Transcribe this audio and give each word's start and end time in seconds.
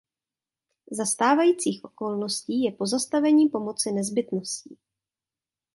Za 0.91 1.05
stávajících 1.05 1.83
okolností 1.85 2.63
je 2.63 2.71
pozastavení 2.71 3.49
pomoci 3.49 3.91
nezbytností. 3.91 4.77